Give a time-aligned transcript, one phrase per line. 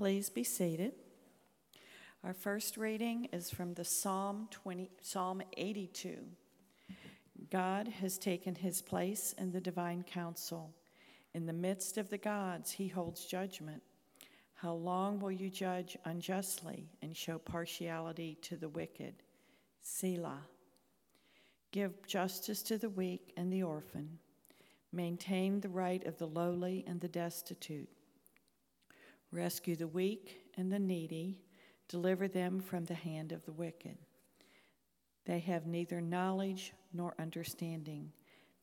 [0.00, 0.92] Please be seated.
[2.24, 6.16] Our first reading is from the Psalm 20, Psalm 82.
[7.50, 10.74] God has taken his place in the divine council.
[11.34, 13.82] In the midst of the gods, he holds judgment.
[14.54, 19.16] How long will you judge unjustly and show partiality to the wicked?
[19.82, 20.46] Selah.
[21.72, 24.18] Give justice to the weak and the orphan.
[24.94, 27.90] Maintain the right of the lowly and the destitute.
[29.32, 31.38] Rescue the weak and the needy.
[31.88, 33.98] Deliver them from the hand of the wicked.
[35.26, 38.12] They have neither knowledge nor understanding.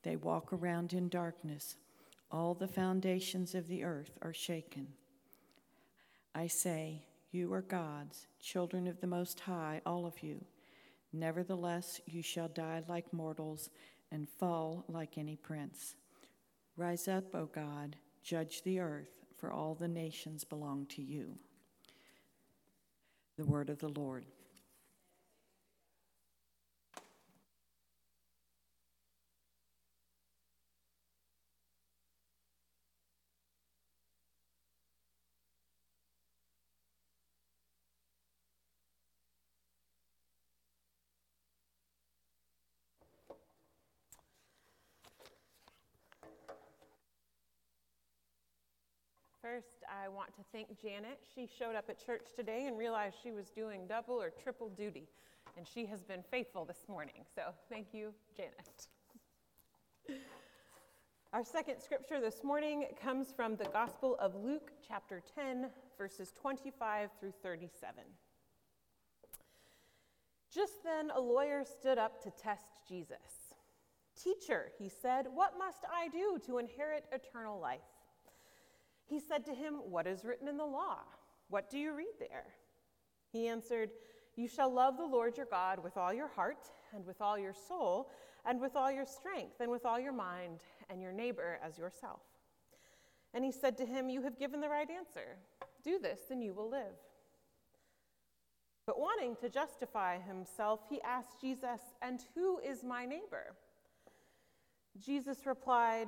[0.04, 1.76] They walk around in darkness.
[2.32, 4.88] All the foundations of the earth are shaken.
[6.36, 10.44] I say, You are God's, children of the Most High, all of you.
[11.14, 13.70] Nevertheless, you shall die like mortals
[14.12, 15.96] and fall like any prince.
[16.76, 21.38] Rise up, O God, judge the earth, for all the nations belong to you.
[23.38, 24.26] The word of the Lord.
[49.54, 51.20] First, I want to thank Janet.
[51.34, 55.08] She showed up at church today and realized she was doing double or triple duty,
[55.56, 57.24] and she has been faithful this morning.
[57.34, 58.88] So, thank you, Janet.
[61.32, 67.12] Our second scripture this morning comes from the Gospel of Luke, chapter 10, verses 25
[67.18, 68.04] through 37.
[70.54, 73.54] Just then, a lawyer stood up to test Jesus.
[74.22, 77.80] Teacher, he said, what must I do to inherit eternal life?
[79.08, 81.00] He said to him, What is written in the law?
[81.50, 82.46] What do you read there?
[83.32, 83.90] He answered,
[84.36, 87.54] You shall love the Lord your God with all your heart, and with all your
[87.54, 88.10] soul,
[88.46, 90.60] and with all your strength, and with all your mind,
[90.90, 92.22] and your neighbor as yourself.
[93.34, 95.38] And he said to him, You have given the right answer.
[95.84, 96.96] Do this, and you will live.
[98.86, 103.56] But wanting to justify himself, he asked Jesus, And who is my neighbor?
[104.98, 106.08] Jesus replied,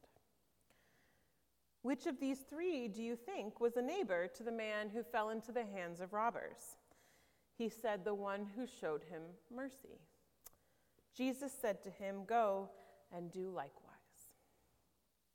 [1.83, 5.31] Which of these three do you think was a neighbor to the man who fell
[5.31, 6.77] into the hands of robbers?
[7.57, 9.99] He said, The one who showed him mercy.
[11.15, 12.69] Jesus said to him, Go
[13.15, 13.71] and do likewise.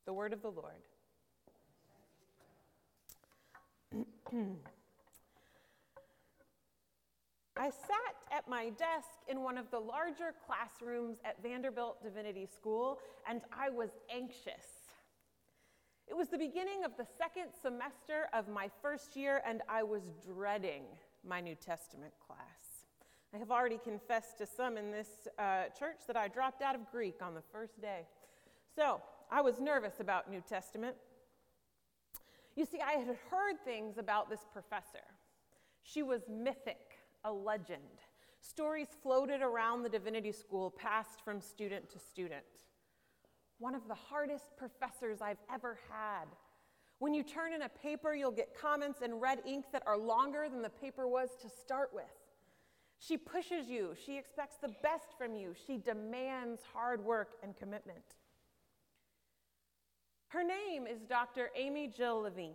[0.06, 0.82] The word of the Lord.
[7.58, 13.00] I sat at my desk in one of the larger classrooms at Vanderbilt Divinity School,
[13.28, 14.75] and I was anxious
[16.08, 20.02] it was the beginning of the second semester of my first year, and I was
[20.24, 20.84] dreading
[21.24, 22.86] my New Testament class.
[23.34, 26.90] I have already confessed to some in this uh, church that I dropped out of
[26.92, 28.06] Greek on the first day.
[28.74, 30.94] So I was nervous about New Testament.
[32.54, 35.04] You see, I had heard things about this professor.
[35.82, 37.82] She was mythic, a legend.
[38.40, 42.44] Stories floated around the divinity school, passed from student to student
[43.58, 46.26] one of the hardest professors I've ever had.
[46.98, 50.46] When you turn in a paper, you'll get comments in red ink that are longer
[50.50, 52.04] than the paper was to start with.
[52.98, 58.16] She pushes you, she expects the best from you, she demands hard work and commitment.
[60.28, 61.50] Her name is Dr.
[61.54, 62.54] Amy Jill Levine.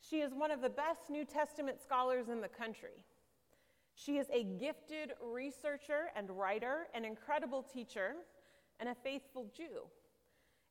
[0.00, 3.04] She is one of the best New Testament scholars in the country.
[3.94, 8.14] She is a gifted researcher and writer, an incredible teacher,
[8.80, 9.82] and a faithful Jew.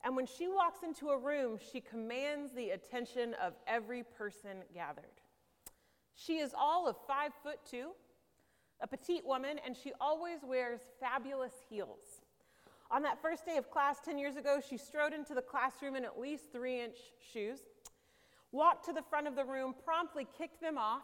[0.04, 5.22] And when she walks into a room, she commands the attention of every person gathered.
[6.14, 7.92] She is all of five foot two,
[8.82, 12.22] a petite woman, and she always wears fabulous heels.
[12.92, 16.06] On that first day of class 10 years ago, she strode into the classroom in
[16.06, 16.98] at least three inch
[17.34, 17.60] shoes,
[18.52, 21.04] walked to the front of the room, promptly kicked them off,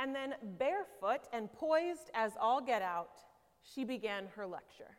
[0.00, 3.18] and then, barefoot and poised as all get out,
[3.62, 4.96] she began her lecture.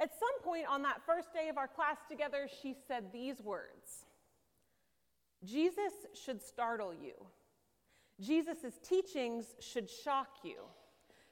[0.00, 4.04] At some point on that first day of our class together, she said these words
[5.44, 7.12] Jesus should startle you.
[8.20, 10.62] Jesus' teachings should shock you.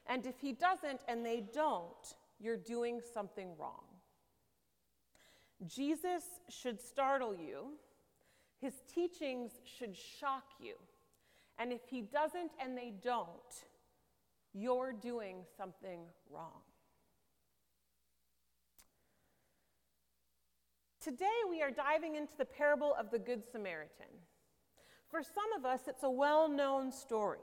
[0.07, 3.85] And if he doesn't and they don't, you're doing something wrong.
[5.67, 7.75] Jesus should startle you.
[8.61, 10.75] His teachings should shock you.
[11.59, 13.31] And if he doesn't and they don't,
[14.53, 16.01] you're doing something
[16.31, 16.63] wrong.
[21.03, 24.07] Today, we are diving into the parable of the Good Samaritan.
[25.11, 27.41] For some of us, it's a well known story.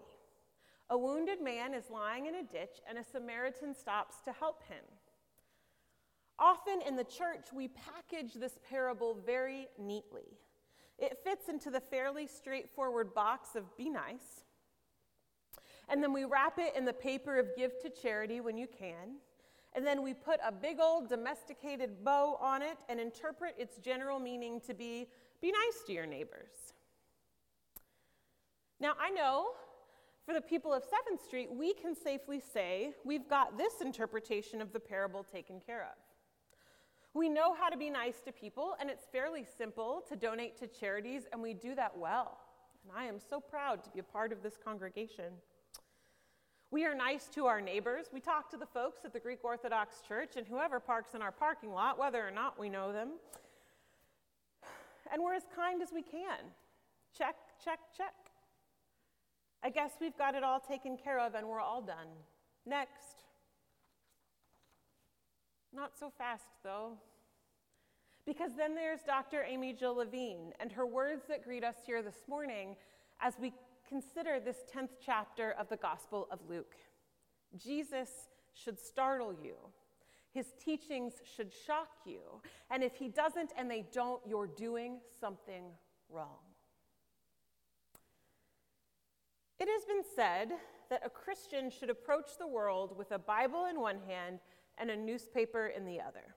[0.90, 4.86] A wounded man is lying in a ditch, and a Samaritan stops to help him.
[6.40, 10.38] Often in the church, we package this parable very neatly.
[10.98, 14.46] It fits into the fairly straightforward box of be nice.
[15.90, 19.18] And then we wrap it in the paper of give to charity when you can.
[19.76, 24.20] And then we put a big old domesticated bow on it and interpret its general
[24.20, 25.08] meaning to be
[25.42, 26.74] be nice to your neighbors.
[28.80, 29.52] Now, I know
[30.26, 34.74] for the people of 7th Street, we can safely say we've got this interpretation of
[34.74, 35.98] the parable taken care of.
[37.14, 40.68] We know how to be nice to people, and it's fairly simple to donate to
[40.68, 42.38] charities, and we do that well.
[42.84, 45.34] And I am so proud to be a part of this congregation.
[46.72, 48.06] We are nice to our neighbors.
[48.14, 51.32] We talk to the folks at the Greek Orthodox Church and whoever parks in our
[51.32, 53.10] parking lot, whether or not we know them.
[55.12, 56.38] And we're as kind as we can.
[57.18, 57.36] Check,
[57.66, 58.14] check, check.
[59.64, 62.08] I guess we've got it all taken care of and we're all done.
[62.68, 63.24] Next.
[65.74, 66.92] Not so fast, though.
[68.28, 69.44] Because then there's Dr.
[69.44, 72.76] Amy Jill Levine and her words that greet us here this morning
[73.22, 73.54] as we
[73.90, 76.76] consider this 10th chapter of the Gospel of Luke.
[77.58, 78.10] Jesus
[78.54, 79.56] should startle you.
[80.32, 82.20] His teachings should shock you.
[82.70, 85.64] And if he doesn't and they don't, you're doing something
[86.10, 86.38] wrong.
[89.60, 90.50] It has been said
[90.90, 94.40] that a Christian should approach the world with a Bible in one hand
[94.78, 96.36] and a newspaper in the other.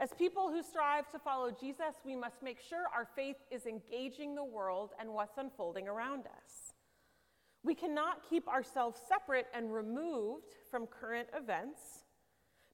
[0.00, 4.34] As people who strive to follow Jesus, we must make sure our faith is engaging
[4.34, 6.72] the world and what's unfolding around us.
[7.62, 11.82] We cannot keep ourselves separate and removed from current events,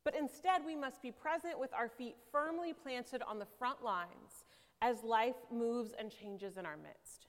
[0.05, 4.45] but instead we must be present with our feet firmly planted on the front lines
[4.81, 7.27] as life moves and changes in our midst.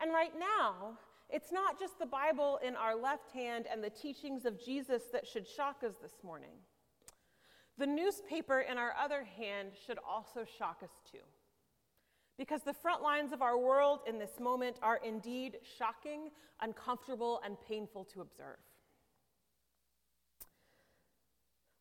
[0.00, 0.96] And right now,
[1.28, 5.26] it's not just the Bible in our left hand and the teachings of Jesus that
[5.26, 6.56] should shock us this morning.
[7.78, 11.18] The newspaper in our other hand should also shock us too.
[12.38, 16.30] Because the front lines of our world in this moment are indeed shocking,
[16.60, 18.58] uncomfortable, and painful to observe.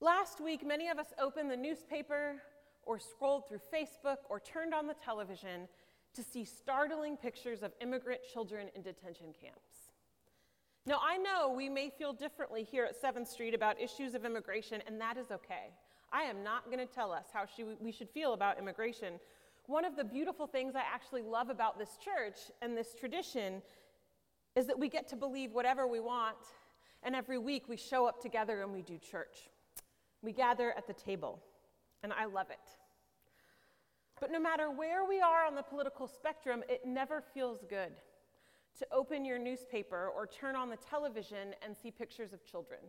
[0.01, 2.41] Last week, many of us opened the newspaper
[2.83, 5.67] or scrolled through Facebook or turned on the television
[6.13, 9.91] to see startling pictures of immigrant children in detention camps.
[10.85, 14.81] Now, I know we may feel differently here at 7th Street about issues of immigration,
[14.85, 15.71] and that is okay.
[16.15, 17.43] I am not going to tell us how
[17.81, 19.19] we should feel about immigration.
[19.65, 23.61] One of the beautiful things I actually love about this church and this tradition
[24.55, 26.37] is that we get to believe whatever we want,
[27.03, 29.49] and every week we show up together and we do church.
[30.21, 31.43] We gather at the table,
[32.01, 32.77] and I love it.
[34.21, 37.91] But no matter where we are on the political spectrum, it never feels good
[38.79, 42.79] to open your newspaper or turn on the television and see pictures of children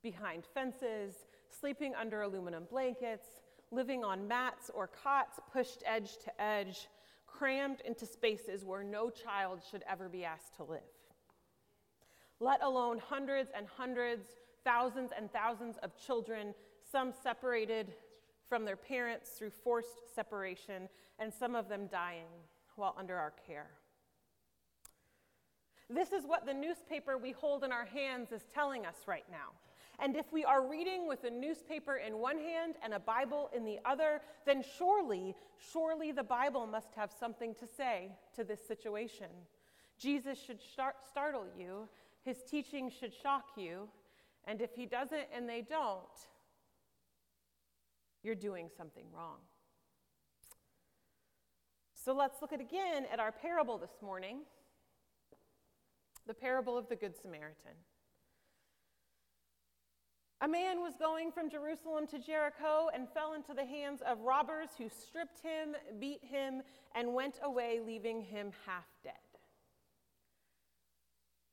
[0.00, 1.26] behind fences,
[1.60, 3.26] sleeping under aluminum blankets,
[3.70, 6.88] living on mats or cots pushed edge to edge,
[7.26, 10.80] crammed into spaces where no child should ever be asked to live.
[12.40, 14.26] Let alone hundreds and hundreds,
[14.64, 16.54] thousands and thousands of children,
[16.90, 17.92] some separated
[18.48, 22.26] from their parents through forced separation, and some of them dying
[22.76, 23.70] while under our care.
[25.88, 29.52] This is what the newspaper we hold in our hands is telling us right now.
[29.98, 33.64] And if we are reading with a newspaper in one hand and a Bible in
[33.64, 35.34] the other, then surely,
[35.72, 39.28] surely the Bible must have something to say to this situation.
[39.98, 41.88] Jesus should start, startle you,
[42.24, 43.88] his teaching should shock you,
[44.46, 46.00] and if he doesn't and they don't,
[48.22, 49.38] you're doing something wrong.
[51.94, 54.38] So let's look at again at our parable this morning
[56.26, 57.74] the parable of the Good Samaritan.
[60.42, 64.70] A man was going from Jerusalem to Jericho and fell into the hands of robbers
[64.76, 66.62] who stripped him, beat him,
[66.96, 69.12] and went away, leaving him half dead.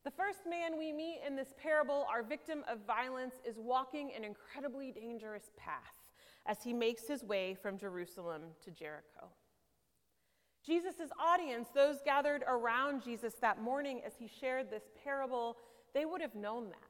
[0.03, 4.23] The first man we meet in this parable, our victim of violence, is walking an
[4.23, 6.09] incredibly dangerous path
[6.47, 9.29] as he makes his way from Jerusalem to Jericho.
[10.65, 15.57] Jesus' audience, those gathered around Jesus that morning as he shared this parable,
[15.93, 16.88] they would have known that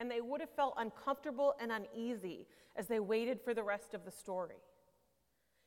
[0.00, 2.46] and they would have felt uncomfortable and uneasy
[2.76, 4.56] as they waited for the rest of the story.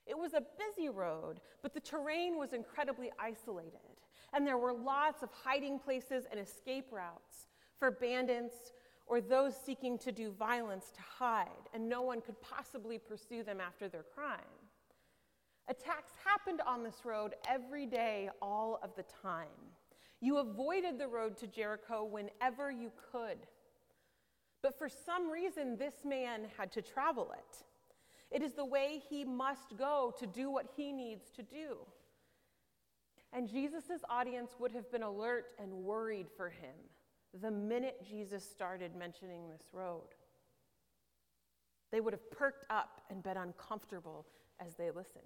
[0.06, 4.02] It was a busy road, but the terrain was incredibly isolated,
[4.34, 8.72] and there were lots of hiding places and escape routes for bandits
[9.06, 13.62] or those seeking to do violence to hide, and no one could possibly pursue them
[13.62, 14.40] after their crime.
[15.70, 19.48] Attacks happened on this road every day, all of the time.
[20.22, 23.38] You avoided the road to Jericho whenever you could.
[24.68, 27.64] But for some reason, this man had to travel it.
[28.36, 31.78] It is the way he must go to do what he needs to do.
[33.32, 36.76] And Jesus' audience would have been alert and worried for him
[37.42, 40.10] the minute Jesus started mentioning this road.
[41.90, 44.26] They would have perked up and been uncomfortable
[44.60, 45.24] as they listened.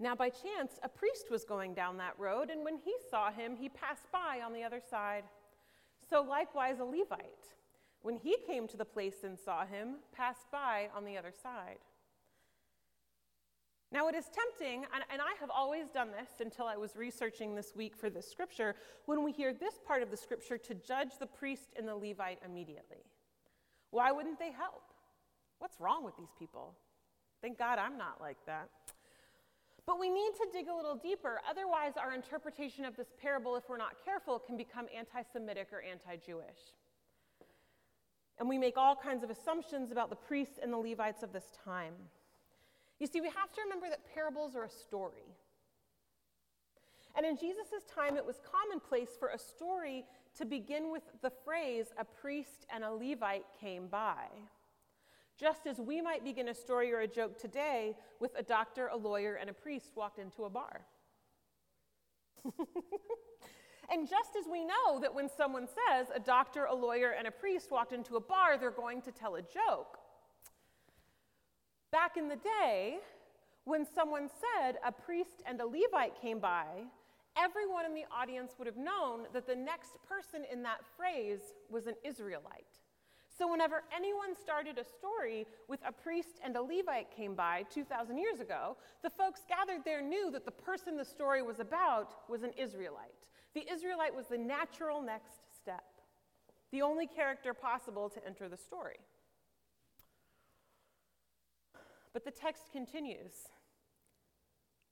[0.00, 3.54] Now, by chance, a priest was going down that road, and when he saw him,
[3.54, 5.24] he passed by on the other side.
[6.12, 7.54] So, likewise, a Levite,
[8.02, 11.78] when he came to the place and saw him, passed by on the other side.
[13.90, 17.54] Now, it is tempting, and, and, I have always done this until I was researching
[17.54, 18.74] this week for this scripture,
[19.06, 22.40] when we hear this part of the scripture, to judge the priest and the Levite
[22.44, 23.06] immediately.
[23.90, 24.82] Why wouldn't they help?
[25.60, 26.74] What's wrong with these people?
[27.40, 28.68] Thank God I'm not like that.
[29.86, 33.68] But we need to dig a little deeper, otherwise, our interpretation of this parable, if
[33.68, 36.72] we're not careful, can become anti Semitic or anti Jewish.
[38.38, 41.52] And we make all kinds of assumptions about the priests and the Levites of this
[41.64, 41.94] time.
[42.98, 45.36] You see, we have to remember that parables are a story.
[47.16, 50.04] And in Jesus' time, it was commonplace for a story
[50.38, 54.26] to begin with the phrase, a priest and a Levite came by
[55.42, 58.96] just as we might begin a story or a joke today with a doctor, a
[58.96, 60.82] lawyer, and a priest walked into a bar.
[63.90, 67.30] and just as we know that when someone says a doctor, a lawyer, and a
[67.32, 69.98] priest walked into a bar, they're going to tell a joke.
[71.90, 72.98] Back in the day,
[73.64, 76.66] when someone said a priest and a Levite came by,
[77.36, 81.88] everyone in the audience would have known that the next person in that phrase was
[81.88, 82.81] an Israelite.
[83.42, 88.16] So, whenever anyone started a story with a priest and a Levite came by 2,000
[88.16, 92.44] years ago, the folks gathered there knew that the person the story was about was
[92.44, 93.26] an Israelite.
[93.54, 95.82] The Israelite was the natural next step,
[96.70, 99.00] the only character possible to enter the story.
[102.12, 103.48] But the text continues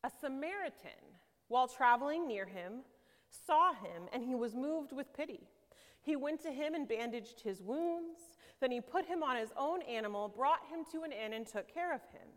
[0.03, 1.15] A Samaritan,
[1.47, 2.83] while traveling near him,
[3.47, 5.47] saw him, and he was moved with pity.
[6.03, 8.19] He went to him and bandaged his wounds.
[8.61, 11.73] Then he put him on his own animal, brought him to an inn, and took
[11.73, 12.29] care of him.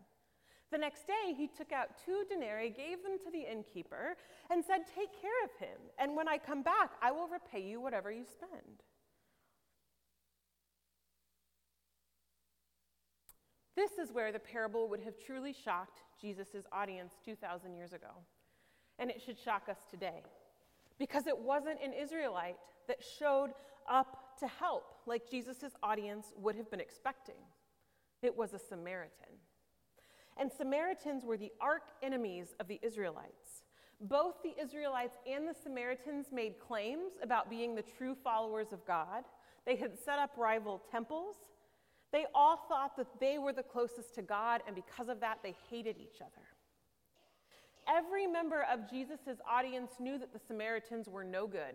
[0.72, 4.16] The next day he took out two denarii, gave them to the innkeeper,
[4.50, 7.80] and said, Take care of him, and when I come back, I will repay you
[7.80, 8.82] whatever you spend.
[13.76, 18.10] This is where the parable would have truly shocked Jesus' audience 2,000 years ago.
[18.98, 20.22] And it should shock us today.
[20.98, 23.50] Because it wasn't an Israelite that showed
[23.90, 27.34] up to help like Jesus' audience would have been expecting.
[28.22, 29.38] It was a Samaritan.
[30.36, 33.62] And Samaritans were the arch enemies of the Israelites.
[34.00, 39.24] Both the Israelites and the Samaritans made claims about being the true followers of God.
[39.64, 41.36] They had set up rival temples.
[42.12, 45.54] They all thought that they were the closest to God, and because of that, they
[45.70, 46.46] hated each other.
[47.88, 51.74] Every member of Jesus' audience knew that the Samaritans were no good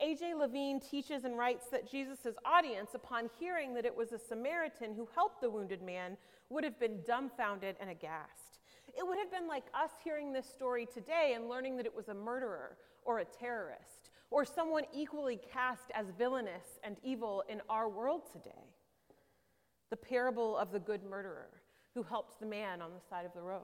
[0.00, 0.34] A.J.
[0.34, 5.08] Levine teaches and writes that Jesus' audience, upon hearing that it was a Samaritan who
[5.14, 6.16] helped the wounded man,
[6.50, 8.58] would have been dumbfounded and aghast.
[8.96, 12.08] It would have been like us hearing this story today and learning that it was
[12.08, 17.88] a murderer or a terrorist or someone equally cast as villainous and evil in our
[17.88, 18.74] world today.
[19.90, 21.50] The parable of the good murderer
[21.94, 23.62] who helped the man on the side of the road.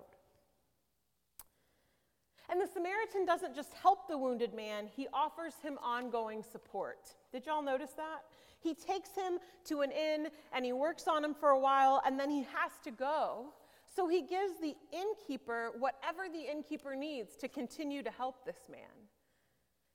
[2.50, 7.14] And the Samaritan doesn't just help the wounded man, he offers him ongoing support.
[7.32, 8.24] Did y'all notice that?
[8.58, 12.18] He takes him to an inn and he works on him for a while and
[12.18, 13.54] then he has to go.
[13.94, 18.80] So he gives the innkeeper whatever the innkeeper needs to continue to help this man.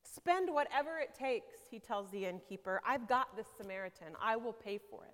[0.03, 2.81] Spend whatever it takes, he tells the innkeeper.
[2.87, 4.15] I've got this Samaritan.
[4.21, 5.13] I will pay for it.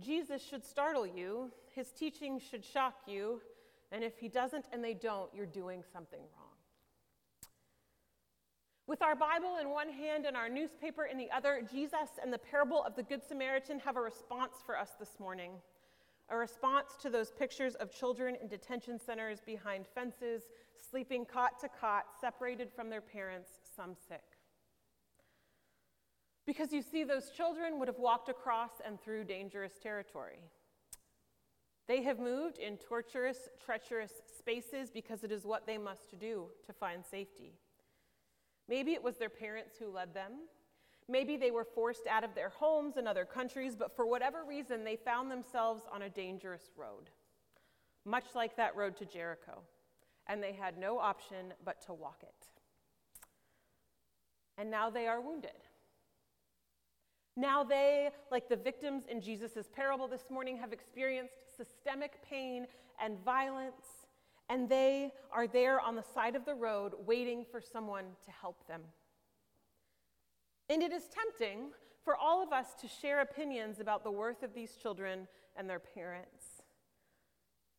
[0.00, 3.40] Jesus should startle you, his teaching should shock you,
[3.94, 6.48] and if he doesn't and they don't, you're doing something wrong.
[8.88, 12.38] With our Bible in one hand and our newspaper in the other, Jesus and the
[12.38, 15.52] parable of the Good Samaritan have a response for us this morning.
[16.28, 20.42] A response to those pictures of children in detention centers behind fences,
[20.90, 24.24] sleeping cot to cot, separated from their parents, some sick.
[26.46, 30.40] Because you see, those children would have walked across and through dangerous territory.
[31.86, 36.72] They have moved in torturous, treacherous spaces because it is what they must do to
[36.72, 37.52] find safety.
[38.68, 40.32] Maybe it was their parents who led them.
[41.08, 44.84] Maybe they were forced out of their homes in other countries, but for whatever reason,
[44.84, 47.10] they found themselves on a dangerous road,
[48.06, 49.60] much like that road to Jericho,
[50.26, 52.46] and they had no option but to walk it.
[54.56, 55.50] And now they are wounded.
[57.36, 62.66] Now they, like the victims in Jesus' parable this morning, have experienced systemic pain
[63.02, 64.06] and violence,
[64.48, 68.66] and they are there on the side of the road waiting for someone to help
[68.68, 68.82] them.
[70.70, 71.70] And it is tempting
[72.04, 75.26] for all of us to share opinions about the worth of these children
[75.56, 76.62] and their parents.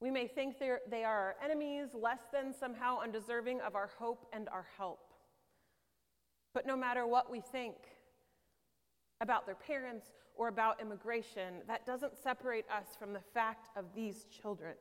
[0.02, 4.50] We may think they are our enemies, less than somehow undeserving of our hope and
[4.50, 5.14] our help.
[6.54, 7.76] But no matter what we think,
[9.22, 14.26] about their parents or about immigration, that doesn't separate us from the fact of these
[14.26, 14.76] children.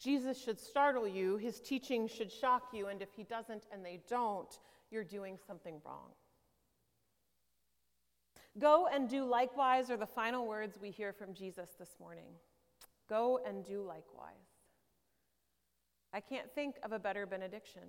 [0.00, 4.00] Jesus should startle you, his teaching should shock you, and if he doesn't and they
[4.08, 4.58] don't,
[4.90, 6.10] you're doing something wrong.
[8.58, 12.32] Go and do likewise are the final words we hear from Jesus this morning.
[13.08, 14.34] Go and do likewise.
[16.12, 17.82] I can't think of a better benediction.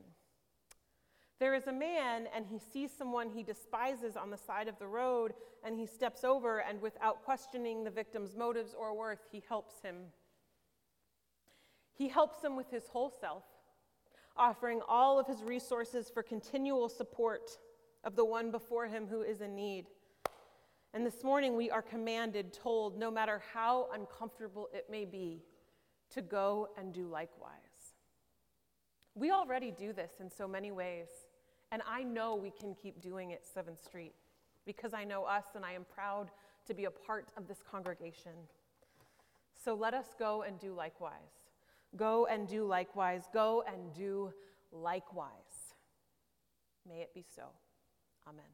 [1.40, 4.88] There is a man, and he sees someone he despises on the side of the
[4.88, 9.82] road, and he steps over, and without questioning the victim's motives or worth, he helps
[9.82, 9.98] him.
[11.94, 13.44] He helps him with his whole self,
[14.38, 17.58] offering all of his resources for continual support
[18.06, 19.88] of the one before him who is in need.
[20.94, 25.44] And this morning we are commanded, told, no matter how uncomfortable it may be,
[26.12, 27.52] to go and do likewise.
[29.16, 31.08] We already do this in so many ways.
[31.76, 34.14] And I know we can keep doing it 7th Street
[34.66, 36.32] because I know us and I am proud
[36.68, 38.32] to be a part of this congregation.
[39.62, 41.50] So let us go and do likewise.
[41.98, 43.24] Go and do likewise.
[43.34, 44.32] Go and do
[44.72, 45.74] likewise.
[46.88, 47.44] May it be so.
[48.26, 48.46] Amen.